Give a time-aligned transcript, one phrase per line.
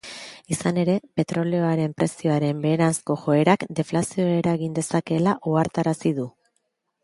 [0.53, 6.31] Izan ere, petrolioaren prezioaren beheranzko joerak deflazioa eragin dezakeela ohartarazi du.